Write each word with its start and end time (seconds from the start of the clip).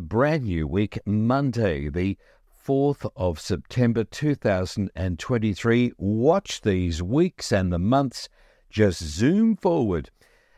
brand 0.00 0.44
new 0.44 0.66
week, 0.66 0.98
Monday, 1.06 1.88
the 1.88 2.18
4th 2.66 3.08
of 3.16 3.38
September 3.38 4.04
2023. 4.04 5.92
Watch 5.98 6.60
these 6.62 7.02
weeks 7.02 7.52
and 7.52 7.72
the 7.72 7.78
months 7.78 8.28
just 8.68 9.02
zoom 9.02 9.56
forward. 9.56 10.10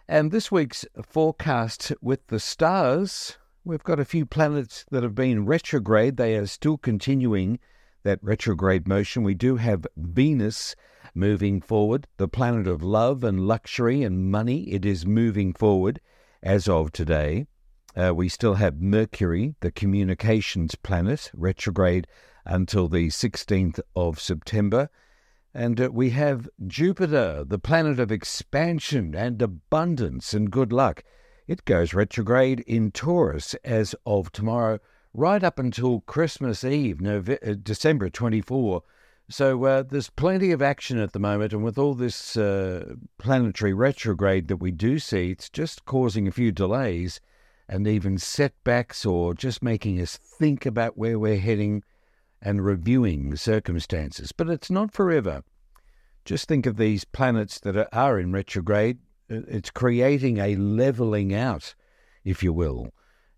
And 0.08 0.30
this 0.30 0.50
week's 0.50 0.86
forecast 1.02 1.92
with 2.00 2.26
the 2.28 2.40
stars, 2.40 3.36
we've 3.64 3.84
got 3.84 4.00
a 4.00 4.04
few 4.04 4.24
planets 4.24 4.86
that 4.90 5.02
have 5.02 5.14
been 5.14 5.44
retrograde. 5.44 6.16
They 6.16 6.36
are 6.36 6.46
still 6.46 6.78
continuing 6.78 7.58
that 8.04 8.18
retrograde 8.22 8.88
motion. 8.88 9.22
We 9.22 9.34
do 9.34 9.56
have 9.56 9.86
Venus 9.96 10.74
moving 11.14 11.60
forward, 11.60 12.06
the 12.16 12.28
planet 12.28 12.66
of 12.66 12.82
love 12.82 13.22
and 13.22 13.46
luxury 13.46 14.02
and 14.02 14.30
money. 14.30 14.62
It 14.70 14.86
is 14.86 15.04
moving 15.04 15.52
forward 15.52 16.00
as 16.42 16.68
of 16.68 16.92
today. 16.92 17.46
Uh, 17.96 18.12
we 18.14 18.28
still 18.28 18.54
have 18.54 18.80
Mercury, 18.80 19.54
the 19.60 19.70
communications 19.70 20.74
planet, 20.74 21.30
retrograde 21.34 22.06
until 22.44 22.88
the 22.88 23.08
16th 23.08 23.80
of 23.96 24.20
September. 24.20 24.90
And 25.54 25.80
uh, 25.80 25.90
we 25.92 26.10
have 26.10 26.48
Jupiter, 26.66 27.44
the 27.46 27.58
planet 27.58 27.98
of 27.98 28.12
expansion 28.12 29.14
and 29.14 29.40
abundance 29.40 30.34
and 30.34 30.50
good 30.50 30.72
luck. 30.72 31.02
It 31.46 31.64
goes 31.64 31.94
retrograde 31.94 32.60
in 32.60 32.90
Taurus 32.90 33.54
as 33.64 33.94
of 34.04 34.30
tomorrow, 34.32 34.80
right 35.14 35.42
up 35.42 35.58
until 35.58 36.00
Christmas 36.00 36.62
Eve, 36.62 37.00
November, 37.00 37.38
uh, 37.44 37.54
December 37.62 38.10
24. 38.10 38.82
So 39.30 39.64
uh, 39.64 39.82
there's 39.82 40.10
plenty 40.10 40.52
of 40.52 40.62
action 40.62 40.98
at 40.98 41.12
the 41.12 41.18
moment, 41.18 41.52
and 41.52 41.64
with 41.64 41.78
all 41.78 41.94
this 41.94 42.36
uh, 42.36 42.94
planetary 43.18 43.74
retrograde 43.74 44.48
that 44.48 44.56
we 44.56 44.70
do 44.70 44.98
see, 44.98 45.30
it's 45.30 45.50
just 45.50 45.84
causing 45.84 46.28
a 46.28 46.32
few 46.32 46.52
delays 46.52 47.20
and 47.68 47.86
even 47.86 48.18
setbacks, 48.18 49.04
or 49.04 49.34
just 49.34 49.62
making 49.62 50.00
us 50.00 50.16
think 50.16 50.64
about 50.64 50.96
where 50.96 51.18
we're 51.18 51.38
heading 51.38 51.82
and 52.40 52.64
reviewing 52.64 53.36
circumstances. 53.36 54.32
But 54.32 54.48
it's 54.48 54.70
not 54.70 54.92
forever. 54.92 55.42
Just 56.24 56.48
think 56.48 56.66
of 56.66 56.76
these 56.76 57.04
planets 57.04 57.60
that 57.60 57.76
are, 57.76 57.88
are 57.92 58.18
in 58.18 58.32
retrograde. 58.32 58.98
It's 59.28 59.70
creating 59.70 60.38
a 60.38 60.56
leveling 60.56 61.34
out, 61.34 61.74
if 62.24 62.42
you 62.42 62.52
will, 62.52 62.90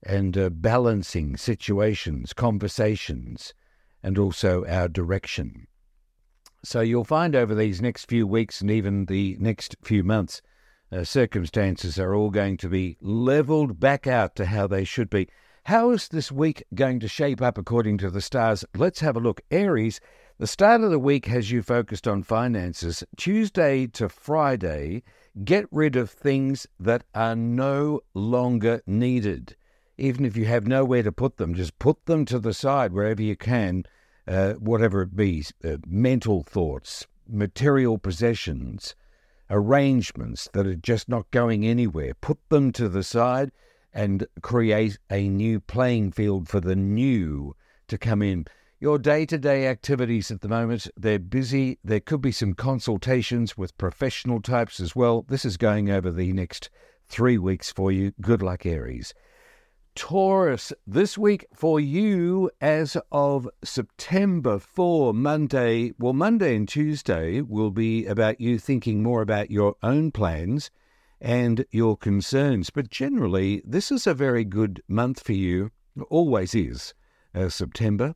and 0.02 0.36
uh, 0.38 0.50
balancing 0.50 1.36
situations, 1.36 2.32
conversations, 2.32 3.54
and 4.02 4.18
also 4.18 4.64
our 4.66 4.88
direction. 4.88 5.66
So 6.62 6.80
you'll 6.80 7.04
find 7.04 7.34
over 7.34 7.54
these 7.54 7.80
next 7.80 8.06
few 8.06 8.26
weeks 8.26 8.60
and 8.60 8.70
even 8.70 9.06
the 9.06 9.36
next 9.40 9.76
few 9.82 10.04
months, 10.04 10.42
uh, 10.92 11.04
circumstances 11.04 11.98
are 11.98 12.14
all 12.14 12.30
going 12.30 12.56
to 12.56 12.68
be 12.68 12.96
leveled 13.00 13.78
back 13.78 14.06
out 14.06 14.34
to 14.36 14.46
how 14.46 14.66
they 14.66 14.84
should 14.84 15.10
be. 15.10 15.28
How 15.64 15.90
is 15.90 16.08
this 16.08 16.32
week 16.32 16.64
going 16.74 17.00
to 17.00 17.08
shape 17.08 17.40
up 17.40 17.58
according 17.58 17.98
to 17.98 18.10
the 18.10 18.20
stars? 18.20 18.64
Let's 18.74 19.00
have 19.00 19.16
a 19.16 19.20
look. 19.20 19.40
Aries, 19.50 20.00
the 20.38 20.46
start 20.46 20.80
of 20.80 20.90
the 20.90 20.98
week 20.98 21.26
has 21.26 21.50
you 21.50 21.62
focused 21.62 22.08
on 22.08 22.22
finances. 22.22 23.04
Tuesday 23.16 23.86
to 23.88 24.08
Friday, 24.08 25.02
get 25.44 25.66
rid 25.70 25.96
of 25.96 26.10
things 26.10 26.66
that 26.78 27.04
are 27.14 27.36
no 27.36 28.00
longer 28.14 28.82
needed. 28.86 29.54
Even 29.98 30.24
if 30.24 30.36
you 30.36 30.46
have 30.46 30.66
nowhere 30.66 31.02
to 31.02 31.12
put 31.12 31.36
them, 31.36 31.54
just 31.54 31.78
put 31.78 32.06
them 32.06 32.24
to 32.24 32.38
the 32.38 32.54
side 32.54 32.92
wherever 32.92 33.22
you 33.22 33.36
can, 33.36 33.84
uh, 34.26 34.54
whatever 34.54 35.02
it 35.02 35.14
be 35.14 35.44
uh, 35.62 35.76
mental 35.86 36.42
thoughts, 36.42 37.06
material 37.28 37.98
possessions, 37.98 38.94
arrangements 39.50 40.48
that 40.52 40.66
are 40.66 40.76
just 40.76 41.08
not 41.08 41.30
going 41.30 41.66
anywhere. 41.66 42.14
Put 42.14 42.38
them 42.48 42.72
to 42.72 42.88
the 42.88 43.02
side 43.02 43.50
and 43.92 44.26
create 44.40 44.98
a 45.10 45.28
new 45.28 45.60
playing 45.60 46.12
field 46.12 46.48
for 46.48 46.60
the 46.60 46.76
new 46.76 47.56
to 47.88 47.98
come 47.98 48.22
in. 48.22 48.46
Your 48.78 48.98
day 48.98 49.26
to 49.26 49.36
day 49.36 49.66
activities 49.66 50.30
at 50.30 50.40
the 50.40 50.48
moment, 50.48 50.88
they're 50.96 51.18
busy. 51.18 51.78
There 51.84 52.00
could 52.00 52.22
be 52.22 52.32
some 52.32 52.54
consultations 52.54 53.58
with 53.58 53.76
professional 53.76 54.40
types 54.40 54.80
as 54.80 54.96
well. 54.96 55.26
This 55.28 55.44
is 55.44 55.58
going 55.58 55.90
over 55.90 56.10
the 56.10 56.32
next 56.32 56.70
three 57.08 57.36
weeks 57.36 57.70
for 57.70 57.92
you. 57.92 58.12
Good 58.22 58.40
luck, 58.42 58.64
Aries. 58.64 59.12
Taurus, 60.00 60.72
this 60.86 61.18
week 61.18 61.44
for 61.52 61.78
you 61.78 62.50
as 62.58 62.96
of 63.12 63.46
September 63.62 64.58
4, 64.58 65.12
Monday, 65.12 65.92
well, 65.98 66.14
Monday 66.14 66.56
and 66.56 66.66
Tuesday 66.66 67.42
will 67.42 67.70
be 67.70 68.06
about 68.06 68.40
you 68.40 68.58
thinking 68.58 69.02
more 69.02 69.20
about 69.20 69.50
your 69.50 69.76
own 69.82 70.10
plans 70.10 70.70
and 71.20 71.66
your 71.70 71.98
concerns. 71.98 72.70
But 72.70 72.88
generally, 72.88 73.60
this 73.62 73.92
is 73.92 74.06
a 74.06 74.14
very 74.14 74.42
good 74.42 74.82
month 74.88 75.22
for 75.22 75.34
you, 75.34 75.70
always 76.08 76.54
is, 76.54 76.94
uh, 77.34 77.50
September. 77.50 78.14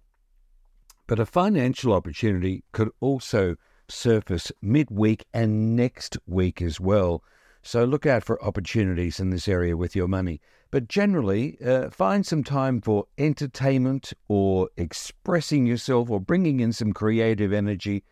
But 1.06 1.21
a 1.21 1.27
financial 1.27 1.93
opportunity 1.93 2.65
could 2.72 2.93
also 3.01 3.56
surface 3.91 4.51
midweek 4.62 5.27
and 5.34 5.77
next 5.77 6.16
week 6.27 6.62
as 6.62 6.81
well. 6.81 7.22
So 7.66 7.84
look 7.84 8.04
out 8.04 8.25
for 8.25 8.42
opportunities 8.44 9.19
in 9.19 9.30
this 9.30 9.48
area 9.48 9.75
with 9.75 9.97
your 9.97 10.06
money. 10.06 10.42
But 10.70 10.86
generally, 10.86 11.56
uh, 11.64 11.88
find 11.88 12.26
some 12.26 12.44
time 12.44 12.82
for 12.82 13.06
entertainment 13.16 14.12
or 14.28 14.69
expressing 14.76 15.64
yourself 15.64 16.10
or 16.10 16.20
bringing 16.20 16.60
in 16.60 16.74
some 16.74 16.92
creative 16.92 17.54
energy, 17.54 18.04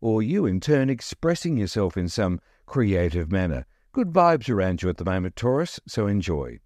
or 0.00 0.22
you 0.22 0.46
in 0.46 0.60
turn 0.60 0.88
expressing 0.88 1.56
yourself 1.56 1.96
in 1.96 2.08
some 2.08 2.40
creative 2.66 3.32
manner. 3.32 3.66
Good 3.92 4.12
vibes 4.12 4.48
around 4.48 4.80
you 4.80 4.88
at 4.88 4.98
the 4.98 5.04
moment, 5.04 5.34
Taurus, 5.34 5.80
so 5.88 6.06
enjoy. 6.06 6.60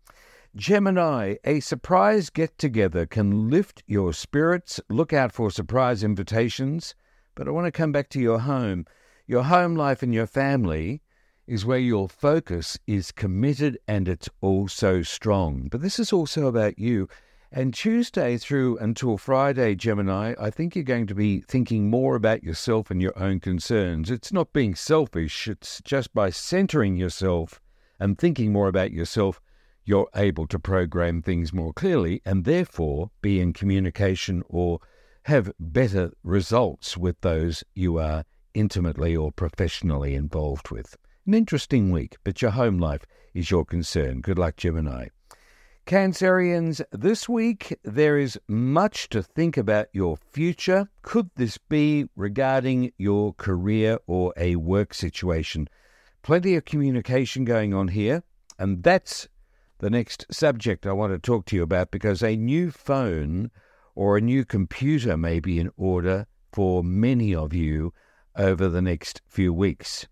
Gemini, 0.54 1.36
a 1.44 1.60
surprise 1.60 2.28
get 2.28 2.58
together 2.58 3.06
can 3.06 3.48
lift 3.48 3.82
your 3.86 4.12
spirits. 4.12 4.80
Look 4.90 5.14
out 5.14 5.32
for 5.32 5.50
surprise 5.50 6.04
invitations. 6.04 6.94
But 7.34 7.48
I 7.48 7.52
want 7.52 7.66
to 7.66 7.72
come 7.72 7.90
back 7.90 8.10
to 8.10 8.20
your 8.20 8.40
home. 8.40 8.84
Your 9.26 9.44
home 9.44 9.76
life 9.76 10.02
and 10.02 10.12
your 10.12 10.26
family 10.26 11.00
is 11.46 11.66
where 11.66 11.78
your 11.78 12.08
focus 12.08 12.78
is 12.86 13.12
committed 13.12 13.78
and 13.86 14.08
it's 14.08 14.28
also 14.40 15.02
strong. 15.02 15.68
But 15.70 15.82
this 15.82 15.98
is 15.98 16.12
also 16.12 16.46
about 16.46 16.78
you. 16.78 17.08
And 17.52 17.72
Tuesday 17.72 18.36
through 18.36 18.78
until 18.78 19.16
Friday, 19.16 19.74
Gemini, 19.74 20.34
I 20.40 20.50
think 20.50 20.74
you're 20.74 20.84
going 20.84 21.06
to 21.06 21.14
be 21.14 21.40
thinking 21.40 21.88
more 21.88 22.16
about 22.16 22.42
yourself 22.42 22.90
and 22.90 23.00
your 23.00 23.16
own 23.16 23.38
concerns. 23.38 24.10
It's 24.10 24.32
not 24.32 24.52
being 24.52 24.74
selfish, 24.74 25.46
it's 25.46 25.80
just 25.84 26.12
by 26.12 26.30
centering 26.30 26.96
yourself 26.96 27.60
and 28.00 28.18
thinking 28.18 28.52
more 28.52 28.68
about 28.68 28.90
yourself, 28.90 29.40
you're 29.84 30.08
able 30.16 30.46
to 30.48 30.58
program 30.58 31.22
things 31.22 31.52
more 31.52 31.72
clearly 31.72 32.20
and 32.24 32.44
therefore 32.44 33.10
be 33.22 33.38
in 33.40 33.52
communication 33.52 34.42
or 34.48 34.80
have 35.24 35.52
better 35.60 36.10
results 36.22 36.96
with 36.96 37.20
those 37.20 37.62
you 37.74 37.98
are 37.98 38.24
intimately 38.54 39.14
or 39.16 39.30
professionally 39.30 40.14
involved 40.14 40.70
with. 40.70 40.96
An 41.26 41.34
interesting 41.34 41.90
week, 41.90 42.16
but 42.24 42.42
your 42.42 42.52
home 42.52 42.78
life 42.78 43.04
is 43.32 43.50
your 43.50 43.64
concern. 43.64 44.20
Good 44.20 44.38
luck, 44.38 44.56
Gemini. 44.56 45.08
Cancerians, 45.86 46.82
this 46.92 47.28
week 47.28 47.78
there 47.82 48.18
is 48.18 48.38
much 48.48 49.08
to 49.10 49.22
think 49.22 49.56
about 49.56 49.88
your 49.92 50.16
future. 50.16 50.88
Could 51.02 51.30
this 51.36 51.58
be 51.58 52.08
regarding 52.16 52.92
your 52.98 53.34
career 53.34 53.98
or 54.06 54.32
a 54.36 54.56
work 54.56 54.94
situation? 54.94 55.68
plenty 56.24 56.56
of 56.56 56.64
communication 56.64 57.44
going 57.44 57.74
on 57.74 57.88
here, 57.88 58.22
and 58.58 58.82
that's 58.82 59.28
the 59.78 59.90
next 59.90 60.24
subject 60.30 60.86
I 60.86 60.92
want 60.92 61.12
to 61.12 61.18
talk 61.18 61.44
to 61.46 61.56
you 61.56 61.62
about 61.62 61.90
because 61.90 62.22
a 62.22 62.34
new 62.34 62.70
phone 62.70 63.50
or 63.94 64.16
a 64.16 64.22
new 64.22 64.44
computer 64.44 65.18
may 65.18 65.38
be 65.38 65.60
in 65.60 65.70
order 65.76 66.26
for 66.52 66.82
many 66.82 67.34
of 67.34 67.52
you 67.52 67.92
over 68.36 68.68
the 68.68 68.80
next 68.80 69.20
few 69.26 69.52
weeks. 69.52 70.06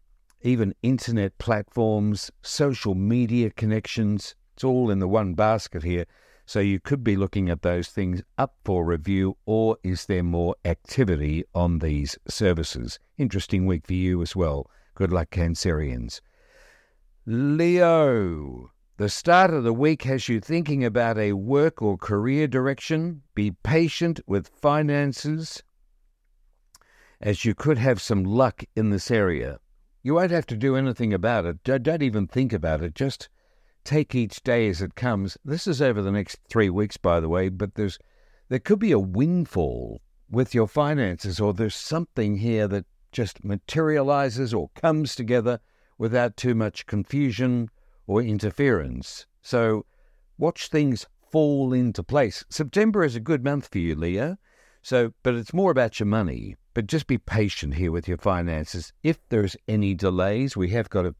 Even 0.44 0.74
internet 0.82 1.38
platforms, 1.38 2.30
social 2.42 2.96
media 2.96 3.50
connections, 3.50 4.34
it's 4.54 4.64
all 4.64 4.90
in 4.90 4.98
the 4.98 5.06
one 5.06 5.34
basket 5.34 5.84
here. 5.84 6.04
So 6.46 6.58
you 6.58 6.80
could 6.80 7.04
be 7.04 7.16
looking 7.16 7.48
at 7.48 7.62
those 7.62 7.88
things 7.88 8.22
up 8.36 8.56
for 8.64 8.84
review, 8.84 9.36
or 9.46 9.76
is 9.84 10.06
there 10.06 10.24
more 10.24 10.56
activity 10.64 11.44
on 11.54 11.78
these 11.78 12.18
services? 12.28 12.98
Interesting 13.16 13.66
week 13.66 13.86
for 13.86 13.92
you 13.92 14.20
as 14.20 14.34
well. 14.34 14.68
Good 14.94 15.12
luck, 15.12 15.30
Cancerians. 15.30 16.20
Leo, 17.24 18.72
the 18.96 19.08
start 19.08 19.54
of 19.54 19.62
the 19.62 19.72
week 19.72 20.02
has 20.02 20.28
you 20.28 20.40
thinking 20.40 20.84
about 20.84 21.16
a 21.18 21.34
work 21.34 21.80
or 21.80 21.96
career 21.96 22.48
direction. 22.48 23.22
Be 23.36 23.52
patient 23.52 24.18
with 24.26 24.48
finances, 24.48 25.62
as 27.20 27.44
you 27.44 27.54
could 27.54 27.78
have 27.78 28.02
some 28.02 28.24
luck 28.24 28.64
in 28.74 28.90
this 28.90 29.08
area. 29.08 29.60
You 30.02 30.14
won't 30.14 30.32
have 30.32 30.46
to 30.46 30.56
do 30.56 30.76
anything 30.76 31.14
about 31.14 31.46
it. 31.46 31.62
Don't 31.62 32.02
even 32.02 32.26
think 32.26 32.52
about 32.52 32.82
it. 32.82 32.94
Just 32.94 33.28
take 33.84 34.14
each 34.14 34.42
day 34.42 34.68
as 34.68 34.82
it 34.82 34.94
comes. 34.94 35.38
This 35.44 35.66
is 35.66 35.80
over 35.80 36.02
the 36.02 36.12
next 36.12 36.40
three 36.48 36.70
weeks, 36.70 36.96
by 36.96 37.20
the 37.20 37.28
way, 37.28 37.48
but 37.48 37.74
there's 37.74 37.98
there 38.48 38.58
could 38.58 38.80
be 38.80 38.92
a 38.92 38.98
windfall 38.98 40.00
with 40.30 40.54
your 40.54 40.66
finances, 40.66 41.40
or 41.40 41.54
there's 41.54 41.74
something 41.74 42.36
here 42.36 42.66
that 42.68 42.84
just 43.12 43.44
materializes 43.44 44.52
or 44.52 44.70
comes 44.74 45.14
together 45.14 45.60
without 45.98 46.36
too 46.36 46.54
much 46.54 46.86
confusion 46.86 47.70
or 48.06 48.22
interference. 48.22 49.26
So 49.40 49.86
watch 50.36 50.68
things 50.68 51.06
fall 51.30 51.72
into 51.72 52.02
place. 52.02 52.44
September 52.50 53.04
is 53.04 53.14
a 53.14 53.20
good 53.20 53.44
month 53.44 53.68
for 53.70 53.78
you, 53.78 53.94
Leo. 53.94 54.36
So, 54.82 55.14
but 55.22 55.34
it's 55.34 55.54
more 55.54 55.70
about 55.70 56.00
your 56.00 56.06
money. 56.06 56.56
But 56.74 56.86
just 56.86 57.06
be 57.06 57.18
patient 57.18 57.74
here 57.74 57.92
with 57.92 58.08
your 58.08 58.16
finances. 58.16 58.92
If 59.02 59.18
there's 59.28 59.56
any 59.68 59.94
delays, 59.94 60.56
we 60.56 60.70
have 60.70 60.88
got 60.88 61.06
a 61.06 61.14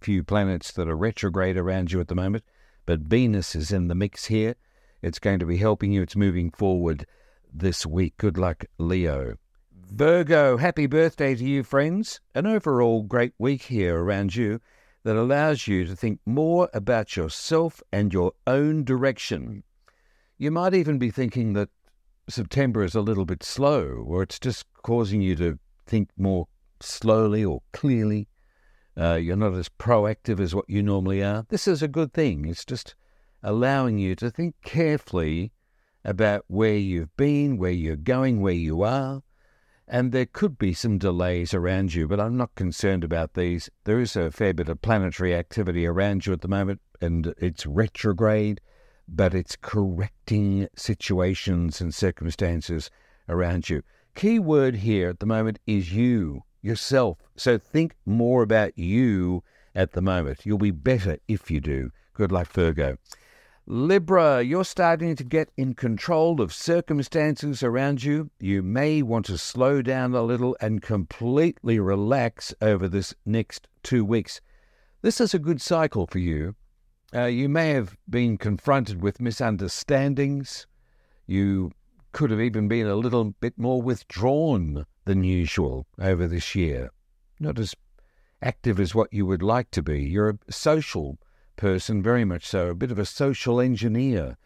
few 0.00 0.24
planets 0.24 0.72
that 0.72 0.88
are 0.88 0.96
retrograde 0.96 1.56
around 1.56 1.92
you 1.92 2.00
at 2.00 2.08
the 2.08 2.14
moment, 2.14 2.44
but 2.86 3.00
Venus 3.00 3.54
is 3.54 3.70
in 3.70 3.88
the 3.88 3.94
mix 3.94 4.26
here. 4.26 4.56
It's 5.02 5.18
going 5.18 5.38
to 5.38 5.46
be 5.46 5.58
helping 5.58 5.92
you. 5.92 6.02
It's 6.02 6.16
moving 6.16 6.50
forward 6.50 7.06
this 7.52 7.86
week. 7.86 8.14
Good 8.16 8.36
luck, 8.36 8.64
Leo. 8.78 9.36
Virgo, 9.72 10.56
happy 10.56 10.86
birthday 10.86 11.36
to 11.36 11.44
you, 11.44 11.62
friends. 11.62 12.20
An 12.34 12.46
overall 12.46 13.02
great 13.02 13.34
week 13.38 13.62
here 13.62 13.96
around 13.96 14.34
you 14.34 14.60
that 15.04 15.14
allows 15.14 15.68
you 15.68 15.86
to 15.86 15.94
think 15.94 16.18
more 16.26 16.68
about 16.74 17.14
yourself 17.14 17.80
and 17.92 18.12
your 18.12 18.32
own 18.48 18.82
direction. 18.82 19.62
You 20.38 20.50
might 20.50 20.74
even 20.74 20.98
be 20.98 21.10
thinking 21.10 21.52
that 21.52 21.68
September 22.28 22.82
is 22.82 22.94
a 22.94 23.00
little 23.00 23.24
bit 23.24 23.42
slow, 23.42 24.04
or 24.06 24.22
it's 24.22 24.40
just 24.40 24.66
causing 24.82 25.22
you 25.22 25.36
to 25.36 25.58
think 25.86 26.10
more 26.16 26.48
slowly 26.80 27.44
or 27.44 27.62
clearly. 27.72 28.28
Uh, 28.98 29.14
you're 29.14 29.36
not 29.36 29.54
as 29.54 29.68
proactive 29.68 30.40
as 30.40 30.54
what 30.54 30.68
you 30.68 30.82
normally 30.82 31.22
are. 31.22 31.46
This 31.48 31.68
is 31.68 31.82
a 31.82 31.88
good 31.88 32.12
thing. 32.12 32.44
It's 32.46 32.64
just 32.64 32.94
allowing 33.42 33.98
you 33.98 34.16
to 34.16 34.30
think 34.30 34.56
carefully 34.64 35.52
about 36.04 36.44
where 36.48 36.76
you've 36.76 37.16
been, 37.16 37.58
where 37.58 37.70
you're 37.70 37.96
going, 37.96 38.40
where 38.40 38.52
you 38.52 38.82
are. 38.82 39.22
And 39.86 40.10
there 40.10 40.26
could 40.26 40.58
be 40.58 40.74
some 40.74 40.98
delays 40.98 41.54
around 41.54 41.94
you, 41.94 42.08
but 42.08 42.18
I'm 42.18 42.36
not 42.36 42.56
concerned 42.56 43.04
about 43.04 43.34
these. 43.34 43.70
There 43.84 44.00
is 44.00 44.16
a 44.16 44.32
fair 44.32 44.52
bit 44.52 44.68
of 44.68 44.82
planetary 44.82 45.32
activity 45.32 45.86
around 45.86 46.26
you 46.26 46.32
at 46.32 46.40
the 46.40 46.48
moment, 46.48 46.80
and 47.00 47.34
it's 47.38 47.66
retrograde, 47.66 48.60
but 49.08 49.34
it's 49.34 49.56
correcting 49.56 50.68
situations 50.76 51.80
and 51.80 51.94
circumstances 51.94 52.90
around 53.28 53.68
you. 53.68 53.82
Key 54.14 54.38
word 54.38 54.76
here 54.76 55.10
at 55.10 55.20
the 55.20 55.26
moment 55.26 55.58
is 55.66 55.92
you 55.92 56.42
yourself. 56.62 57.18
So 57.36 57.58
think 57.58 57.94
more 58.04 58.42
about 58.42 58.76
you 58.78 59.42
at 59.74 59.92
the 59.92 60.02
moment. 60.02 60.44
You'll 60.44 60.58
be 60.58 60.70
better 60.70 61.18
if 61.28 61.50
you 61.50 61.60
do. 61.60 61.90
Good 62.14 62.32
luck, 62.32 62.48
Virgo. 62.48 62.96
Libra, 63.68 64.42
you're 64.42 64.64
starting 64.64 65.16
to 65.16 65.24
get 65.24 65.50
in 65.56 65.74
control 65.74 66.40
of 66.40 66.54
circumstances 66.54 67.62
around 67.62 68.04
you. 68.04 68.30
You 68.38 68.62
may 68.62 69.02
want 69.02 69.26
to 69.26 69.38
slow 69.38 69.82
down 69.82 70.14
a 70.14 70.22
little 70.22 70.56
and 70.60 70.80
completely 70.80 71.80
relax 71.80 72.54
over 72.62 72.86
this 72.86 73.14
next 73.24 73.66
two 73.82 74.04
weeks. 74.04 74.40
This 75.02 75.20
is 75.20 75.34
a 75.34 75.40
good 75.40 75.60
cycle 75.60 76.06
for 76.06 76.20
you. 76.20 76.54
Uh, 77.14 77.24
you 77.24 77.48
may 77.48 77.70
have 77.70 77.96
been 78.10 78.36
confronted 78.36 79.00
with 79.00 79.20
misunderstandings. 79.20 80.66
You 81.26 81.70
could 82.12 82.30
have 82.30 82.40
even 82.40 82.66
been 82.66 82.86
a 82.86 82.96
little 82.96 83.24
bit 83.40 83.56
more 83.56 83.80
withdrawn 83.80 84.86
than 85.04 85.22
usual 85.22 85.86
over 86.00 86.26
this 86.26 86.54
year. 86.54 86.90
Not 87.38 87.58
as 87.58 87.74
active 88.42 88.80
as 88.80 88.94
what 88.94 89.12
you 89.12 89.24
would 89.26 89.42
like 89.42 89.70
to 89.72 89.82
be. 89.82 90.02
You're 90.02 90.30
a 90.48 90.52
social 90.52 91.18
person, 91.56 92.02
very 92.02 92.24
much 92.24 92.46
so, 92.46 92.68
a 92.68 92.74
bit 92.74 92.90
of 92.90 92.98
a 92.98 93.06
social 93.06 93.60
engineer, 93.60 94.36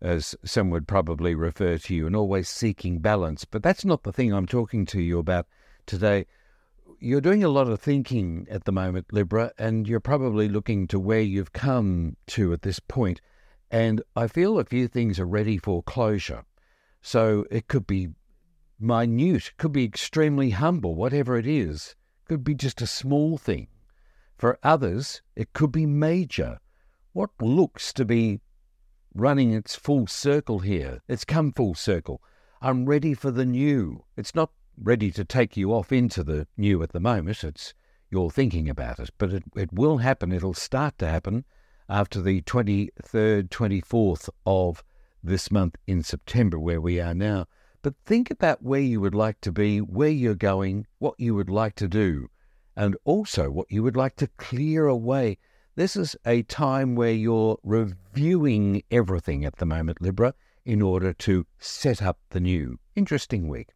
as 0.00 0.34
some 0.44 0.70
would 0.70 0.86
probably 0.86 1.34
refer 1.34 1.78
to 1.78 1.94
you, 1.94 2.06
and 2.06 2.14
always 2.14 2.48
seeking 2.48 2.98
balance. 2.98 3.44
But 3.44 3.62
that's 3.62 3.84
not 3.84 4.02
the 4.02 4.12
thing 4.12 4.32
I'm 4.32 4.46
talking 4.46 4.84
to 4.86 5.00
you 5.00 5.18
about 5.18 5.46
today. 5.86 6.26
You're 7.02 7.22
doing 7.22 7.42
a 7.42 7.48
lot 7.48 7.66
of 7.66 7.80
thinking 7.80 8.46
at 8.50 8.64
the 8.64 8.72
moment, 8.72 9.10
Libra, 9.10 9.52
and 9.58 9.88
you're 9.88 10.00
probably 10.00 10.50
looking 10.50 10.86
to 10.88 11.00
where 11.00 11.22
you've 11.22 11.54
come 11.54 12.18
to 12.26 12.52
at 12.52 12.60
this 12.60 12.78
point. 12.78 13.22
And 13.70 14.02
I 14.14 14.26
feel 14.26 14.58
a 14.58 14.66
few 14.66 14.86
things 14.86 15.18
are 15.18 15.24
ready 15.24 15.56
for 15.56 15.82
closure. 15.82 16.44
So 17.00 17.46
it 17.50 17.68
could 17.68 17.86
be 17.86 18.08
minute, 18.78 19.52
could 19.56 19.72
be 19.72 19.82
extremely 19.82 20.50
humble, 20.50 20.94
whatever 20.94 21.38
it 21.38 21.46
is, 21.46 21.94
could 22.26 22.44
be 22.44 22.54
just 22.54 22.82
a 22.82 22.86
small 22.86 23.38
thing. 23.38 23.68
For 24.36 24.58
others, 24.62 25.22
it 25.34 25.54
could 25.54 25.72
be 25.72 25.86
major. 25.86 26.58
What 27.14 27.30
looks 27.40 27.94
to 27.94 28.04
be 28.04 28.40
running 29.14 29.54
its 29.54 29.74
full 29.74 30.06
circle 30.06 30.58
here? 30.58 31.00
It's 31.08 31.24
come 31.24 31.52
full 31.52 31.74
circle. 31.74 32.20
I'm 32.60 32.84
ready 32.84 33.14
for 33.14 33.30
the 33.30 33.46
new. 33.46 34.04
It's 34.18 34.34
not 34.34 34.50
ready 34.82 35.10
to 35.12 35.24
take 35.24 35.56
you 35.56 35.72
off 35.72 35.92
into 35.92 36.24
the 36.24 36.46
new 36.56 36.82
at 36.82 36.92
the 36.92 37.00
moment. 37.00 37.44
It's 37.44 37.74
you're 38.10 38.30
thinking 38.30 38.68
about 38.68 38.98
it, 38.98 39.10
but 39.18 39.32
it, 39.32 39.44
it 39.54 39.72
will 39.72 39.98
happen. 39.98 40.32
It'll 40.32 40.54
start 40.54 40.98
to 40.98 41.06
happen 41.06 41.44
after 41.88 42.20
the 42.20 42.42
23rd, 42.42 43.48
24th 43.48 44.28
of 44.44 44.82
this 45.22 45.50
month 45.50 45.76
in 45.86 46.02
September, 46.02 46.58
where 46.58 46.80
we 46.80 46.98
are 47.00 47.14
now. 47.14 47.46
But 47.82 47.94
think 48.04 48.30
about 48.30 48.62
where 48.62 48.80
you 48.80 49.00
would 49.00 49.14
like 49.14 49.40
to 49.42 49.52
be, 49.52 49.78
where 49.80 50.08
you're 50.08 50.34
going, 50.34 50.86
what 50.98 51.14
you 51.18 51.34
would 51.34 51.50
like 51.50 51.76
to 51.76 51.88
do, 51.88 52.28
and 52.76 52.96
also 53.04 53.50
what 53.50 53.70
you 53.70 53.82
would 53.82 53.96
like 53.96 54.16
to 54.16 54.28
clear 54.38 54.86
away. 54.86 55.38
This 55.76 55.96
is 55.96 56.16
a 56.26 56.42
time 56.42 56.94
where 56.94 57.12
you're 57.12 57.58
reviewing 57.62 58.82
everything 58.90 59.44
at 59.44 59.56
the 59.56 59.66
moment, 59.66 60.02
Libra, 60.02 60.34
in 60.64 60.82
order 60.82 61.12
to 61.12 61.46
set 61.58 62.02
up 62.02 62.18
the 62.30 62.40
new. 62.40 62.78
Interesting 62.96 63.48
week. 63.48 63.68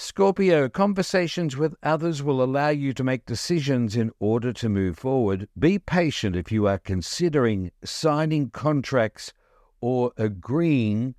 Scorpio, 0.00 0.68
conversations 0.68 1.56
with 1.56 1.74
others 1.82 2.22
will 2.22 2.40
allow 2.40 2.68
you 2.68 2.92
to 2.92 3.02
make 3.02 3.26
decisions 3.26 3.96
in 3.96 4.12
order 4.20 4.52
to 4.52 4.68
move 4.68 4.96
forward. 4.96 5.48
Be 5.58 5.80
patient 5.80 6.36
if 6.36 6.52
you 6.52 6.68
are 6.68 6.78
considering 6.78 7.72
signing 7.82 8.50
contracts 8.50 9.32
or 9.80 10.12
agreeing 10.16 11.16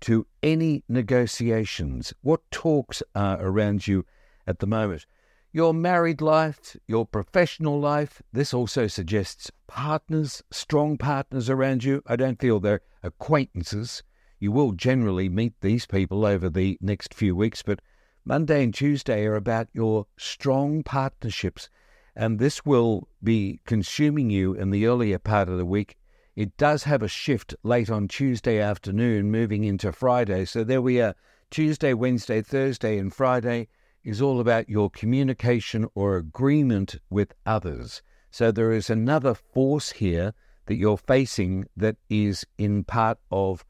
to 0.00 0.26
any 0.42 0.82
negotiations? 0.88 2.14
What 2.22 2.40
talks 2.50 3.02
are 3.14 3.38
around 3.38 3.86
you 3.86 4.06
at 4.46 4.60
the 4.60 4.66
moment? 4.66 5.04
Your 5.52 5.74
married 5.74 6.22
life, 6.22 6.78
your 6.88 7.04
professional 7.04 7.78
life, 7.78 8.22
this 8.32 8.54
also 8.54 8.86
suggests 8.86 9.50
partners, 9.66 10.42
strong 10.50 10.96
partners 10.96 11.50
around 11.50 11.84
you. 11.84 12.02
I 12.06 12.16
don't 12.16 12.40
feel 12.40 12.60
they're 12.60 12.80
acquaintances. 13.02 14.02
You 14.38 14.52
will 14.52 14.72
generally 14.72 15.28
meet 15.28 15.52
these 15.60 15.84
people 15.84 16.24
over 16.24 16.48
the 16.48 16.78
next 16.80 17.12
few 17.12 17.36
weeks, 17.36 17.62
but 17.62 17.82
Monday 18.24 18.64
and 18.64 18.74
Tuesday 18.74 19.24
are 19.26 19.36
about 19.36 19.68
your 19.72 20.06
strong 20.16 20.82
partnerships, 20.82 21.68
and 22.14 22.38
this 22.38 22.64
will 22.64 23.08
be 23.22 23.60
consuming 23.64 24.30
you 24.30 24.54
in 24.54 24.70
the 24.70 24.86
earlier 24.86 25.18
part 25.18 25.48
of 25.48 25.58
the 25.58 25.66
week 25.66 25.96
it 26.40 26.56
does 26.56 26.84
have 26.84 27.02
a 27.02 27.08
shift 27.08 27.54
late 27.64 27.90
on 27.90 28.08
Tuesday 28.08 28.60
afternoon, 28.60 29.30
moving 29.30 29.64
into 29.64 29.92
Friday. 29.92 30.44
So 30.44 30.64
there 30.64 30.80
we 30.80 30.98
are. 30.98 31.14
Tuesday, 31.50 31.92
Wednesday, 31.92 32.40
Thursday, 32.40 32.98
and 32.98 33.12
Friday 33.12 33.68
is 34.04 34.22
all 34.22 34.40
about 34.40 34.68
your 34.68 34.88
communication 34.88 35.86
or 35.94 36.16
agreement 36.16 36.96
with 37.10 37.34
others. 37.44 38.00
So 38.30 38.52
there 38.52 38.72
is 38.72 38.88
another 38.88 39.34
force 39.34 39.90
here 39.90 40.32
that 40.64 40.76
you're 40.76 40.96
facing 40.96 41.66
that 41.76 41.96
is 42.08 42.46
in 42.56 42.84
part 42.84 43.18
of 43.30 43.64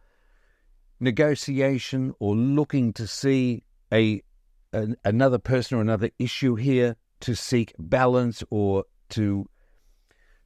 negotiation 1.00 2.14
or 2.20 2.36
looking 2.36 2.92
to 2.92 3.06
see 3.06 3.64
a, 3.92 4.22
a 4.72 4.88
another 5.04 5.38
person 5.38 5.78
or 5.78 5.80
another 5.80 6.10
issue 6.18 6.54
here 6.54 6.96
to 7.20 7.34
seek 7.34 7.74
balance 7.78 8.42
or 8.50 8.84
to 9.10 9.48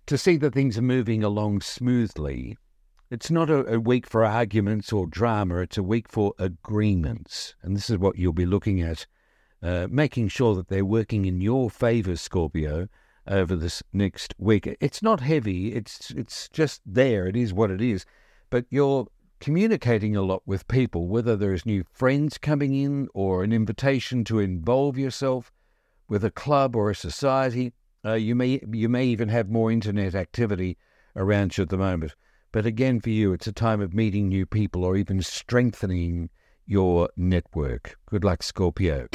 to 0.07 0.19
see 0.19 0.37
that 0.37 0.53
things 0.53 0.77
are 0.77 0.83
moving 0.83 1.25
along 1.25 1.63
smoothly. 1.63 2.57
It's 3.11 3.31
not 3.31 3.49
a, 3.49 3.75
a 3.75 3.81
week 3.81 4.07
for 4.07 4.25
arguments 4.25 4.93
or 4.93 5.07
drama. 5.07 5.59
It's 5.59 5.79
a 5.79 5.83
week 5.83 6.09
for 6.09 6.35
agreements, 6.39 7.55
and 7.63 7.77
this 7.77 7.89
is 7.89 7.99
what 7.99 8.19
you'll 8.19 8.33
be 8.33 8.47
looking 8.47 8.81
at, 8.81 9.07
uh, 9.63 9.87
making 9.91 10.29
sure 10.29 10.55
that 10.57 10.69
they're 10.69 10.85
working 10.85 11.25
in 11.25 11.41
your 11.41 11.71
favour, 11.71 12.17
Scorpio, 12.17 12.89
over 13.27 13.57
this 13.57 13.83
next 13.93 14.35
week. 14.39 14.67
It's 14.81 15.03
not 15.03 15.21
heavy. 15.21 15.75
It's 15.75 16.11
it's 16.11 16.49
just 16.49 16.83
there. 16.85 17.27
It 17.27 17.37
is 17.37 17.53
what 17.53 17.71
it 17.71 17.81
is. 17.81 18.05
But 18.51 18.67
you're 18.71 19.07
communicating 19.41 20.17
a 20.17 20.23
lot 20.23 20.43
with 20.47 20.69
people, 20.69 21.09
whether 21.09 21.37
there's 21.37 21.67
new 21.67 21.85
friends 21.93 22.39
coming 22.39 22.75
in 22.75 23.09
or 23.15 23.43
an 23.43 23.53
invitation 23.53 24.25
to 24.25 24.39
involve 24.39 24.97
yourself 24.99 25.53
with 26.09 26.25
a 26.25 26.31
club 26.31 26.77
or 26.77 26.91
a 26.91 26.95
society. 26.95 27.73
Uh, 28.05 28.15
you 28.15 28.35
may 28.35 28.61
you 28.71 28.89
may 28.89 29.05
even 29.05 29.29
have 29.29 29.49
more 29.49 29.71
internet 29.71 30.15
activity 30.15 30.77
around 31.17 31.57
you 31.57 31.63
at 31.63 31.71
the 31.71 31.79
moment. 31.79 32.15
But 32.53 32.67
again, 32.67 33.01
for 33.01 33.11
you, 33.11 33.33
it's 33.33 33.47
a 33.47 33.53
time 33.53 33.81
of 33.81 33.95
meeting 33.95 34.29
new 34.29 34.47
people 34.47 34.85
or 34.85 34.97
even 34.97 35.23
strengthening 35.23 36.31
your 36.67 37.09
network. 37.17 37.97
Good 38.07 38.25
luck, 38.25 38.43
Scorpio. 38.43 39.09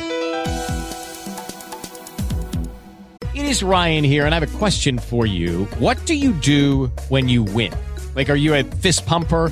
It 3.35 3.45
is 3.45 3.63
Ryan 3.63 4.03
here, 4.03 4.25
and 4.25 4.35
I 4.35 4.39
have 4.39 4.55
a 4.55 4.57
question 4.57 4.99
for 4.99 5.25
you. 5.25 5.65
What 5.77 6.03
do 6.05 6.15
you 6.15 6.33
do 6.33 6.87
when 7.07 7.29
you 7.29 7.43
win? 7.43 7.73
Like, 8.15 8.29
are 8.29 8.35
you 8.35 8.53
a 8.55 8.63
fist 8.63 9.05
pumper? 9.05 9.51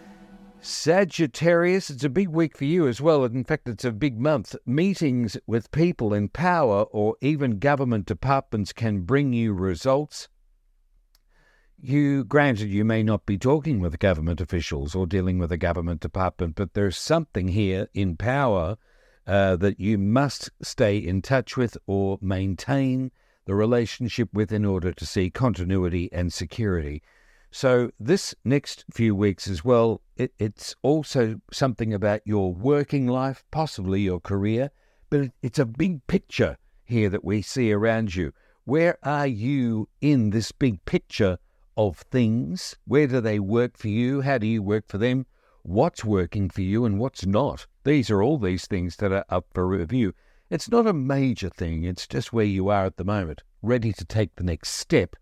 Sagittarius, 0.63 1.89
it's 1.89 2.03
a 2.03 2.09
big 2.09 2.29
week 2.29 2.55
for 2.55 2.65
you 2.65 2.87
as 2.87 3.01
well. 3.01 3.25
In 3.25 3.43
fact, 3.43 3.67
it's 3.67 3.83
a 3.83 3.91
big 3.91 4.19
month. 4.19 4.55
Meetings 4.63 5.35
with 5.47 5.71
people 5.71 6.13
in 6.13 6.29
power 6.29 6.83
or 6.91 7.15
even 7.19 7.57
government 7.57 8.05
departments 8.05 8.71
can 8.71 9.01
bring 9.01 9.33
you 9.33 9.53
results. 9.53 10.29
You, 11.79 12.23
granted, 12.23 12.69
you 12.69 12.85
may 12.85 13.01
not 13.01 13.25
be 13.25 13.39
talking 13.39 13.79
with 13.79 13.97
government 13.97 14.39
officials 14.39 14.93
or 14.93 15.07
dealing 15.07 15.39
with 15.39 15.51
a 15.51 15.57
government 15.57 15.99
department, 15.99 16.53
but 16.53 16.75
there's 16.75 16.95
something 16.95 17.47
here 17.47 17.87
in 17.95 18.15
power 18.15 18.77
uh, 19.25 19.55
that 19.55 19.79
you 19.79 19.97
must 19.97 20.51
stay 20.61 20.95
in 20.95 21.23
touch 21.23 21.57
with 21.57 21.75
or 21.87 22.19
maintain 22.21 23.09
the 23.45 23.55
relationship 23.55 24.29
with 24.31 24.51
in 24.51 24.65
order 24.65 24.93
to 24.93 25.07
see 25.07 25.31
continuity 25.31 26.07
and 26.13 26.31
security. 26.31 27.01
So, 27.53 27.91
this 27.99 28.33
next 28.45 28.85
few 28.91 29.13
weeks 29.13 29.45
as 29.45 29.65
well, 29.65 30.01
it, 30.15 30.33
it's 30.39 30.73
also 30.81 31.41
something 31.51 31.93
about 31.93 32.21
your 32.23 32.53
working 32.53 33.07
life, 33.07 33.43
possibly 33.51 33.99
your 33.99 34.21
career, 34.21 34.71
but 35.09 35.31
it's 35.41 35.59
a 35.59 35.65
big 35.65 36.07
picture 36.07 36.57
here 36.85 37.09
that 37.09 37.25
we 37.25 37.41
see 37.41 37.73
around 37.73 38.15
you. 38.15 38.31
Where 38.63 38.97
are 39.03 39.27
you 39.27 39.89
in 39.99 40.29
this 40.29 40.53
big 40.53 40.85
picture 40.85 41.39
of 41.75 41.97
things? 41.97 42.77
Where 42.85 43.05
do 43.05 43.19
they 43.19 43.39
work 43.39 43.77
for 43.77 43.89
you? 43.89 44.21
How 44.21 44.37
do 44.37 44.47
you 44.47 44.63
work 44.63 44.87
for 44.87 44.97
them? 44.97 45.25
What's 45.63 46.05
working 46.05 46.49
for 46.49 46.61
you 46.61 46.85
and 46.85 46.99
what's 46.99 47.25
not? 47.25 47.67
These 47.83 48.09
are 48.09 48.23
all 48.23 48.37
these 48.37 48.65
things 48.65 48.95
that 48.95 49.11
are 49.11 49.25
up 49.27 49.47
for 49.53 49.67
review. 49.67 50.13
It's 50.49 50.71
not 50.71 50.87
a 50.87 50.93
major 50.93 51.49
thing, 51.49 51.83
it's 51.83 52.07
just 52.07 52.31
where 52.31 52.45
you 52.45 52.69
are 52.69 52.85
at 52.85 52.95
the 52.95 53.03
moment, 53.03 53.43
ready 53.61 53.91
to 53.91 54.05
take 54.05 54.35
the 54.35 54.45
next 54.45 54.69
step 54.69 55.17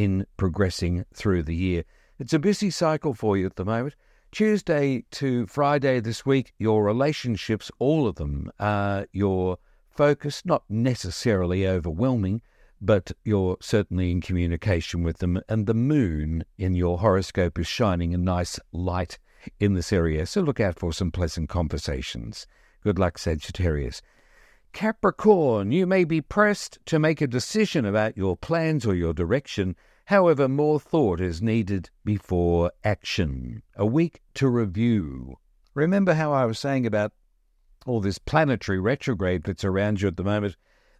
in 0.00 0.26
progressing 0.38 1.04
through 1.12 1.42
the 1.42 1.54
year. 1.54 1.84
It's 2.18 2.32
a 2.32 2.38
busy 2.38 2.70
cycle 2.70 3.12
for 3.12 3.36
you 3.36 3.44
at 3.44 3.56
the 3.56 3.66
moment. 3.66 3.94
Tuesday 4.32 5.04
to 5.10 5.46
Friday 5.46 6.00
this 6.00 6.24
week, 6.24 6.54
your 6.58 6.82
relationships, 6.82 7.70
all 7.78 8.06
of 8.06 8.14
them, 8.14 8.50
are 8.58 9.06
your 9.12 9.58
focus, 9.90 10.42
not 10.46 10.62
necessarily 10.70 11.68
overwhelming, 11.68 12.40
but 12.80 13.12
you're 13.24 13.58
certainly 13.60 14.10
in 14.10 14.22
communication 14.22 15.02
with 15.02 15.18
them. 15.18 15.38
And 15.50 15.66
the 15.66 15.74
moon 15.74 16.44
in 16.56 16.74
your 16.74 16.96
horoscope 16.98 17.58
is 17.58 17.66
shining 17.66 18.14
a 18.14 18.18
nice 18.18 18.58
light 18.72 19.18
in 19.58 19.74
this 19.74 19.92
area. 19.92 20.24
So 20.24 20.40
look 20.40 20.60
out 20.60 20.78
for 20.78 20.94
some 20.94 21.10
pleasant 21.10 21.50
conversations. 21.50 22.46
Good 22.82 22.98
luck, 22.98 23.18
Sagittarius. 23.18 24.00
Capricorn, 24.72 25.72
you 25.72 25.86
may 25.86 26.04
be 26.04 26.22
pressed 26.22 26.78
to 26.86 26.98
make 26.98 27.20
a 27.20 27.26
decision 27.26 27.84
about 27.84 28.16
your 28.16 28.34
plans 28.36 28.86
or 28.86 28.94
your 28.94 29.12
direction. 29.12 29.76
However, 30.10 30.48
more 30.48 30.80
thought 30.80 31.20
is 31.20 31.40
needed 31.40 31.88
before 32.04 32.72
action. 32.82 33.62
A 33.76 33.86
week 33.86 34.20
to 34.34 34.48
review. 34.48 35.36
Remember 35.72 36.14
how 36.14 36.32
I 36.32 36.46
was 36.46 36.58
saying 36.58 36.84
about 36.84 37.12
all 37.86 38.00
this 38.00 38.18
planetary 38.18 38.80
retrograde 38.80 39.44
that's 39.44 39.62
around 39.62 40.00
you 40.02 40.08
at 40.08 40.16
the 40.16 40.24
moment? 40.24 40.56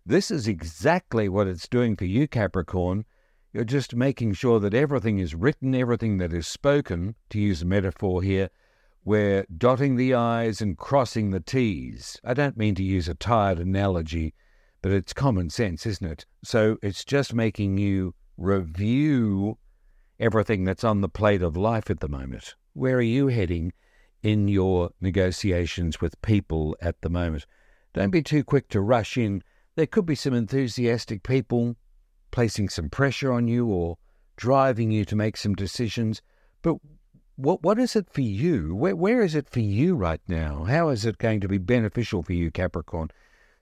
This 0.06 0.30
is 0.30 0.46
exactly 0.46 1.28
what 1.28 1.48
it's 1.48 1.66
doing 1.66 1.96
for 1.96 2.04
you, 2.04 2.28
Capricorn. 2.28 3.04
You're 3.52 3.64
just 3.64 3.96
making 3.96 4.34
sure 4.34 4.60
that 4.60 4.74
everything 4.74 5.18
is 5.18 5.34
written, 5.34 5.74
everything 5.74 6.18
that 6.18 6.32
is 6.32 6.46
spoken, 6.46 7.16
to 7.30 7.40
use 7.40 7.62
a 7.62 7.66
metaphor 7.66 8.22
here, 8.22 8.48
we're 9.04 9.44
dotting 9.58 9.96
the 9.96 10.14
I's 10.14 10.60
and 10.60 10.78
crossing 10.78 11.30
the 11.30 11.40
T's. 11.40 12.20
I 12.22 12.32
don't 12.32 12.56
mean 12.56 12.76
to 12.76 12.84
use 12.84 13.08
a 13.08 13.14
tired 13.14 13.58
analogy, 13.58 14.34
but 14.82 14.92
it's 14.92 15.12
common 15.12 15.50
sense, 15.50 15.84
isn't 15.84 16.06
it? 16.06 16.26
So 16.44 16.78
it's 16.80 17.04
just 17.04 17.34
making 17.34 17.76
you 17.76 18.14
review 18.40 19.58
everything 20.18 20.64
that's 20.64 20.84
on 20.84 21.00
the 21.00 21.08
plate 21.08 21.42
of 21.42 21.56
life 21.56 21.90
at 21.90 22.00
the 22.00 22.08
moment. 22.08 22.54
Where 22.72 22.96
are 22.96 23.02
you 23.02 23.28
heading 23.28 23.72
in 24.22 24.48
your 24.48 24.90
negotiations 25.00 26.00
with 26.00 26.20
people 26.22 26.76
at 26.80 27.00
the 27.02 27.10
moment? 27.10 27.46
Don't 27.92 28.10
be 28.10 28.22
too 28.22 28.42
quick 28.42 28.68
to 28.70 28.80
rush 28.80 29.16
in. 29.16 29.42
There 29.76 29.86
could 29.86 30.06
be 30.06 30.14
some 30.14 30.34
enthusiastic 30.34 31.22
people 31.22 31.76
placing 32.30 32.68
some 32.68 32.88
pressure 32.88 33.32
on 33.32 33.46
you 33.46 33.66
or 33.66 33.98
driving 34.36 34.90
you 34.90 35.04
to 35.04 35.16
make 35.16 35.36
some 35.36 35.54
decisions. 35.54 36.22
But 36.62 36.76
what 37.36 37.62
what 37.62 37.78
is 37.78 37.96
it 37.96 38.08
for 38.10 38.20
you? 38.20 38.74
Where 38.74 38.96
where 38.96 39.22
is 39.22 39.34
it 39.34 39.48
for 39.48 39.60
you 39.60 39.96
right 39.96 40.20
now? 40.28 40.64
How 40.64 40.88
is 40.88 41.04
it 41.04 41.18
going 41.18 41.40
to 41.40 41.48
be 41.48 41.58
beneficial 41.58 42.22
for 42.22 42.32
you, 42.32 42.50
Capricorn? 42.50 43.10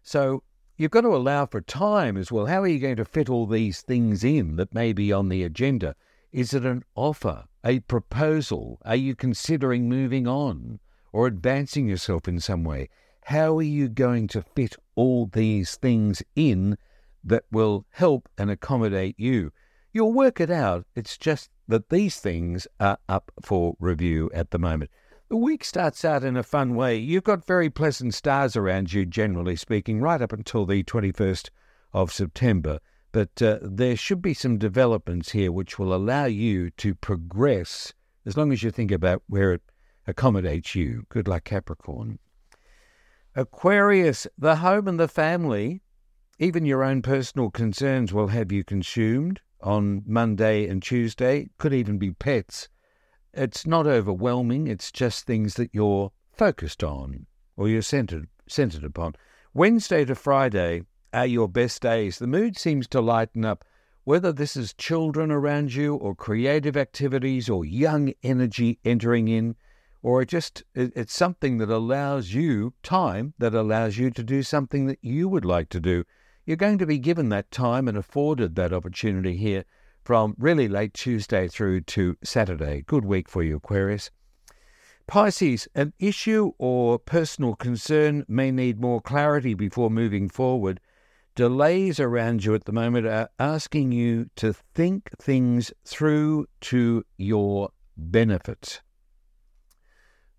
So 0.02 0.42
you've 0.78 0.92
got 0.92 1.00
to 1.00 1.14
allow 1.14 1.44
for 1.44 1.60
time 1.60 2.16
as 2.16 2.30
well. 2.30 2.46
How 2.46 2.62
are 2.62 2.68
you 2.68 2.78
going 2.78 2.96
to 2.96 3.04
fit 3.04 3.28
all 3.28 3.46
these 3.46 3.82
things 3.82 4.22
in 4.22 4.56
that 4.56 4.72
may 4.72 4.92
be 4.92 5.12
on 5.12 5.28
the 5.28 5.42
agenda? 5.42 5.96
Is 6.30 6.54
it 6.54 6.64
an 6.64 6.84
offer, 6.94 7.44
a 7.64 7.80
proposal? 7.80 8.78
Are 8.84 8.96
you 8.96 9.16
considering 9.16 9.88
moving 9.88 10.28
on 10.28 10.78
or 11.12 11.26
advancing 11.26 11.88
yourself 11.88 12.28
in 12.28 12.38
some 12.38 12.62
way? 12.62 12.88
How 13.24 13.58
are 13.58 13.62
you 13.62 13.88
going 13.88 14.28
to 14.28 14.44
fit 14.54 14.76
all 14.94 15.26
these 15.26 15.74
things 15.74 16.22
in 16.36 16.78
that 17.24 17.44
will 17.50 17.84
help 17.90 18.28
and 18.38 18.48
accommodate 18.48 19.18
you? 19.18 19.52
You'll 19.92 20.12
work 20.12 20.40
it 20.40 20.50
out. 20.50 20.86
It's 20.94 21.18
just 21.18 21.50
that 21.66 21.88
these 21.88 22.20
things 22.20 22.68
are 22.78 22.98
up 23.08 23.32
for 23.42 23.74
review 23.80 24.30
at 24.32 24.52
the 24.52 24.58
moment. 24.60 24.92
The 25.28 25.36
week 25.36 25.62
starts 25.62 26.06
out 26.06 26.24
in 26.24 26.38
a 26.38 26.42
fun 26.42 26.74
way. 26.74 26.96
You've 26.96 27.24
got 27.24 27.44
very 27.44 27.68
pleasant 27.68 28.14
stars 28.14 28.56
around 28.56 28.94
you, 28.94 29.04
generally 29.04 29.56
speaking, 29.56 30.00
right 30.00 30.22
up 30.22 30.32
until 30.32 30.64
the 30.64 30.82
21st 30.82 31.50
of 31.92 32.10
September. 32.10 32.78
But 33.12 33.42
uh, 33.42 33.58
there 33.60 33.94
should 33.94 34.22
be 34.22 34.32
some 34.32 34.56
developments 34.56 35.32
here 35.32 35.52
which 35.52 35.78
will 35.78 35.94
allow 35.94 36.24
you 36.24 36.70
to 36.78 36.94
progress 36.94 37.92
as 38.24 38.38
long 38.38 38.52
as 38.52 38.62
you 38.62 38.70
think 38.70 38.90
about 38.90 39.22
where 39.28 39.52
it 39.52 39.60
accommodates 40.06 40.74
you. 40.74 41.04
Good 41.10 41.28
luck, 41.28 41.44
Capricorn. 41.44 42.18
Aquarius, 43.34 44.26
the 44.38 44.56
home 44.56 44.88
and 44.88 44.98
the 44.98 45.08
family, 45.08 45.82
even 46.38 46.64
your 46.64 46.82
own 46.82 47.02
personal 47.02 47.50
concerns 47.50 48.14
will 48.14 48.28
have 48.28 48.50
you 48.50 48.64
consumed 48.64 49.42
on 49.60 50.04
Monday 50.06 50.66
and 50.66 50.82
Tuesday. 50.82 51.50
Could 51.58 51.74
even 51.74 51.98
be 51.98 52.12
pets. 52.12 52.70
It's 53.34 53.66
not 53.66 53.86
overwhelming. 53.86 54.66
It's 54.66 54.90
just 54.90 55.26
things 55.26 55.54
that 55.54 55.74
you're 55.74 56.12
focused 56.32 56.82
on 56.82 57.26
or 57.56 57.68
you're 57.68 57.82
centered 57.82 58.28
centered 58.46 58.84
upon. 58.84 59.14
Wednesday 59.52 60.04
to 60.06 60.14
Friday 60.14 60.82
are 61.12 61.26
your 61.26 61.48
best 61.48 61.82
days. 61.82 62.18
The 62.18 62.26
mood 62.26 62.56
seems 62.56 62.86
to 62.88 63.00
lighten 63.00 63.44
up. 63.44 63.64
Whether 64.04 64.32
this 64.32 64.56
is 64.56 64.72
children 64.72 65.30
around 65.30 65.74
you 65.74 65.94
or 65.94 66.14
creative 66.14 66.76
activities 66.76 67.50
or 67.50 67.64
young 67.64 68.14
energy 68.22 68.78
entering 68.82 69.28
in, 69.28 69.56
or 70.02 70.24
just 70.24 70.64
it's 70.74 71.12
something 71.12 71.58
that 71.58 71.68
allows 71.68 72.32
you 72.32 72.72
time 72.82 73.34
that 73.38 73.54
allows 73.54 73.98
you 73.98 74.10
to 74.12 74.22
do 74.22 74.42
something 74.42 74.86
that 74.86 74.98
you 75.02 75.28
would 75.28 75.44
like 75.44 75.68
to 75.70 75.80
do. 75.80 76.04
You're 76.46 76.56
going 76.56 76.78
to 76.78 76.86
be 76.86 76.98
given 76.98 77.28
that 77.28 77.50
time 77.50 77.88
and 77.88 77.98
afforded 77.98 78.54
that 78.54 78.72
opportunity 78.72 79.36
here 79.36 79.64
from 80.08 80.34
really 80.38 80.68
late 80.68 80.94
Tuesday 80.94 81.46
through 81.46 81.82
to 81.82 82.16
Saturday. 82.24 82.82
Good 82.86 83.04
week 83.04 83.28
for 83.28 83.42
you, 83.42 83.56
Aquarius. 83.56 84.10
Pisces, 85.06 85.68
an 85.74 85.92
issue 85.98 86.52
or 86.56 86.98
personal 86.98 87.54
concern 87.54 88.24
may 88.26 88.50
need 88.50 88.80
more 88.80 89.02
clarity 89.02 89.52
before 89.52 89.90
moving 89.90 90.30
forward. 90.30 90.80
Delays 91.34 92.00
around 92.00 92.42
you 92.42 92.54
at 92.54 92.64
the 92.64 92.72
moment 92.72 93.06
are 93.06 93.28
asking 93.38 93.92
you 93.92 94.30
to 94.36 94.54
think 94.54 95.10
things 95.20 95.74
through 95.84 96.46
to 96.62 97.04
your 97.18 97.68
benefit. 97.94 98.80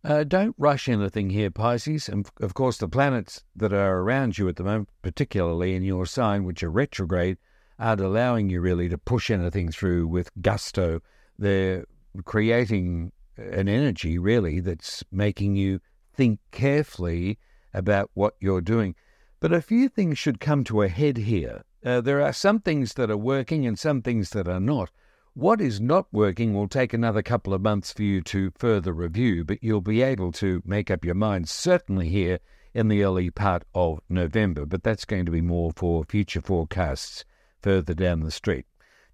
Uh, 0.04 0.24
don't 0.24 0.56
rush 0.58 0.90
anything 0.90 1.30
here, 1.30 1.52
Pisces. 1.52 2.10
And 2.10 2.28
of 2.42 2.56
course, 2.56 2.80
the 2.80 2.88
planets 2.88 3.44
that 3.56 3.72
are 3.72 4.00
around 4.00 4.40
you 4.40 4.50
at 4.50 4.56
the 4.56 4.64
moment, 4.64 4.90
particularly 5.04 5.76
in 5.76 5.84
your 5.84 6.08
sign, 6.08 6.44
which 6.44 6.64
are 6.64 6.72
retrograde, 6.72 7.38
aren't 7.80 8.02
allowing 8.02 8.50
you 8.50 8.60
really 8.60 8.90
to 8.90 8.98
push 8.98 9.32
anything 9.32 9.72
through 9.72 10.08
with 10.08 10.32
gusto. 10.42 11.00
They're 11.38 11.86
creating 12.26 13.14
an 13.38 13.70
energy, 13.70 14.20
really, 14.20 14.60
that's 14.60 15.04
making 15.12 15.56
you 15.56 15.80
think 16.14 16.40
carefully 16.52 17.40
about 17.74 18.12
what 18.14 18.36
you're 18.42 18.62
doing. 18.62 18.96
But 19.40 19.54
a 19.54 19.62
few 19.62 19.88
things 19.88 20.18
should 20.20 20.42
come 20.42 20.66
to 20.66 20.82
a 20.82 20.90
head 20.90 21.18
here. 21.18 21.64
Uh, 21.86 22.02
there 22.02 22.22
are 22.22 22.34
some 22.34 22.60
things 22.60 22.96
that 22.96 23.10
are 23.10 23.18
working 23.18 23.66
and 23.66 23.80
some 23.80 24.02
things 24.02 24.32
that 24.32 24.50
are 24.50 24.60
not. 24.60 24.92
What 25.34 25.62
is 25.62 25.80
not 25.80 26.08
working 26.12 26.54
will 26.54 26.68
take 26.68 26.92
another 26.92 27.22
couple 27.22 27.54
of 27.54 27.62
months 27.62 27.94
for 27.94 28.04
you 28.04 28.22
to 28.24 28.52
further 28.58 28.92
review, 28.92 29.46
but 29.46 29.64
you'll 29.64 29.80
be 29.80 30.02
able 30.02 30.34
to 30.34 30.62
make 30.66 30.92
up 30.92 31.06
your 31.06 31.16
mind 31.16 31.48
certainly 31.48 32.10
here 32.10 32.40
in 32.74 32.90
the 32.90 33.04
early 33.04 33.30
part 33.30 33.64
of 33.74 34.02
November. 34.10 34.66
But 34.66 34.84
that's 34.84 35.06
going 35.06 35.26
to 35.28 35.32
be 35.32 35.42
more 35.42 35.72
for 35.74 36.04
future 36.04 36.42
forecasts 36.42 37.24
further 37.62 37.94
down 37.94 38.22
the 38.22 38.32
street. 38.32 38.66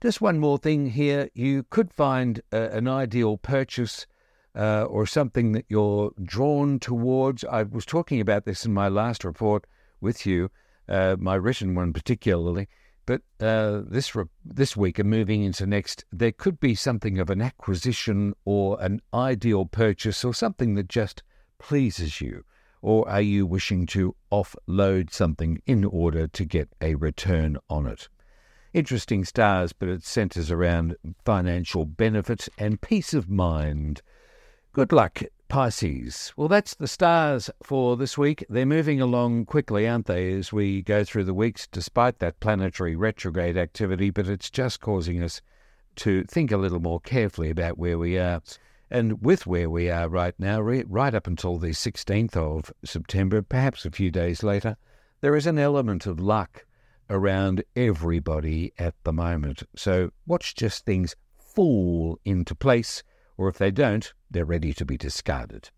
Just 0.01 0.21
one 0.21 0.39
more 0.39 0.57
thing 0.57 0.91
here. 0.91 1.29
You 1.33 1.63
could 1.69 1.91
find 1.91 2.41
uh, 2.51 2.69
an 2.71 2.87
ideal 2.87 3.37
purchase 3.37 4.05
uh, 4.55 4.83
or 4.83 5.05
something 5.05 5.51
that 5.53 5.65
you're 5.67 6.11
drawn 6.21 6.79
towards. 6.79 7.43
I 7.43 7.63
was 7.63 7.85
talking 7.85 8.21
about 8.21 8.45
this 8.45 8.65
in 8.65 8.73
my 8.73 8.87
last 8.87 9.23
report 9.23 9.65
with 10.01 10.25
you, 10.25 10.51
uh, 10.87 11.15
my 11.19 11.35
written 11.35 11.75
one 11.75 11.93
particularly. 11.93 12.67
But 13.05 13.21
uh, 13.39 13.81
this 13.85 14.15
re- 14.15 14.25
this 14.43 14.75
week 14.75 14.97
and 14.97 15.09
moving 15.09 15.43
into 15.43 15.67
next, 15.67 16.05
there 16.11 16.31
could 16.31 16.59
be 16.59 16.73
something 16.73 17.19
of 17.19 17.29
an 17.29 17.41
acquisition 17.41 18.33
or 18.45 18.81
an 18.81 19.01
ideal 19.13 19.65
purchase 19.65 20.25
or 20.25 20.33
something 20.33 20.73
that 20.75 20.87
just 20.87 21.21
pleases 21.59 22.19
you. 22.19 22.43
Or 22.81 23.07
are 23.09 23.21
you 23.21 23.45
wishing 23.45 23.85
to 23.87 24.15
offload 24.31 25.11
something 25.11 25.61
in 25.65 25.85
order 25.85 26.27
to 26.27 26.45
get 26.45 26.69
a 26.81 26.95
return 26.95 27.57
on 27.69 27.87
it? 27.87 28.09
Interesting 28.75 29.23
stars, 29.23 29.71
but 29.71 29.87
it 29.87 30.03
centers 30.03 30.51
around 30.51 30.97
financial 31.23 31.85
benefit 31.85 32.49
and 32.57 32.81
peace 32.81 33.13
of 33.13 33.29
mind. 33.29 34.01
Good 34.73 34.91
luck, 34.91 35.21
Pisces. 35.47 36.33
Well, 36.35 36.49
that's 36.49 36.75
the 36.75 36.85
stars 36.85 37.49
for 37.63 37.95
this 37.95 38.17
week. 38.17 38.43
They're 38.49 38.65
moving 38.65 38.99
along 38.99 39.45
quickly, 39.45 39.87
aren't 39.87 40.07
they, 40.07 40.33
as 40.33 40.51
we 40.51 40.81
go 40.81 41.05
through 41.05 41.23
the 41.23 41.33
weeks, 41.33 41.67
despite 41.67 42.19
that 42.19 42.41
planetary 42.41 42.97
retrograde 42.97 43.55
activity, 43.55 44.09
but 44.09 44.27
it's 44.27 44.49
just 44.49 44.81
causing 44.81 45.23
us 45.23 45.41
to 45.95 46.25
think 46.25 46.51
a 46.51 46.57
little 46.57 46.81
more 46.81 46.99
carefully 46.99 47.49
about 47.49 47.77
where 47.77 47.97
we 47.97 48.17
are. 48.17 48.41
And 48.91 49.21
with 49.21 49.47
where 49.47 49.69
we 49.69 49.89
are 49.89 50.09
right 50.09 50.35
now, 50.37 50.59
right 50.59 51.15
up 51.15 51.27
until 51.27 51.59
the 51.59 51.69
16th 51.69 52.35
of 52.35 52.73
September, 52.83 53.41
perhaps 53.41 53.85
a 53.85 53.91
few 53.91 54.11
days 54.11 54.43
later, 54.43 54.75
there 55.21 55.37
is 55.37 55.47
an 55.47 55.59
element 55.59 56.05
of 56.05 56.19
luck 56.19 56.65
around 57.09 57.63
everybody 57.75 58.73
at 58.77 58.95
the 59.03 59.13
moment. 59.13 59.63
So 59.75 60.11
watch 60.25 60.55
just 60.55 60.85
things 60.85 61.15
fall 61.37 62.19
into 62.25 62.55
place 62.55 63.03
or 63.37 63.49
if 63.49 63.57
they 63.57 63.71
don't, 63.71 64.13
they're 64.29 64.45
ready 64.45 64.73
to 64.73 64.85
be 64.85 64.97
discarded. 64.97 65.69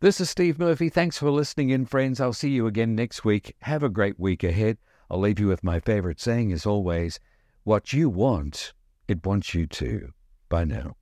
This 0.00 0.20
is 0.20 0.30
Steve 0.30 0.58
Murphy. 0.58 0.88
Thanks 0.88 1.18
for 1.18 1.30
listening 1.30 1.70
in, 1.70 1.86
friends. 1.86 2.20
I'll 2.20 2.32
see 2.32 2.50
you 2.50 2.66
again 2.66 2.94
next 2.94 3.24
week. 3.24 3.56
Have 3.62 3.82
a 3.82 3.88
great 3.88 4.20
week 4.20 4.44
ahead. 4.44 4.78
I'll 5.10 5.20
leave 5.20 5.40
you 5.40 5.46
with 5.46 5.64
my 5.64 5.80
favorite 5.80 6.20
saying, 6.20 6.52
as 6.52 6.66
always 6.66 7.18
what 7.64 7.92
you 7.92 8.10
want, 8.10 8.72
it 9.08 9.24
wants 9.24 9.54
you 9.54 9.66
too. 9.66 10.12
Bye 10.48 10.64
now. 10.64 10.96